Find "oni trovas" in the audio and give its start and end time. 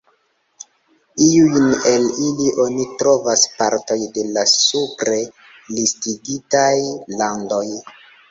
2.63-3.43